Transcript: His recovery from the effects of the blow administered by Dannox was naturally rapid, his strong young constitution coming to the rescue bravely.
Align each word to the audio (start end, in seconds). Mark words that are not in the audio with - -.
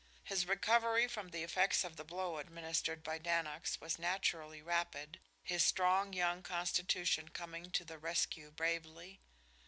His 0.23 0.47
recovery 0.47 1.07
from 1.07 1.29
the 1.29 1.43
effects 1.43 1.83
of 1.83 1.95
the 1.95 2.03
blow 2.03 2.39
administered 2.39 3.03
by 3.03 3.19
Dannox 3.19 3.79
was 3.79 3.99
naturally 3.99 4.59
rapid, 4.59 5.19
his 5.43 5.63
strong 5.63 6.11
young 6.11 6.41
constitution 6.41 7.29
coming 7.29 7.69
to 7.69 7.85
the 7.85 7.99
rescue 7.99 8.49
bravely. 8.49 9.21